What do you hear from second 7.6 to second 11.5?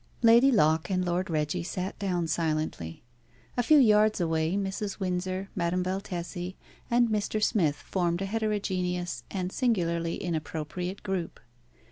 formed a heterogeneous and singularly inappropriate group.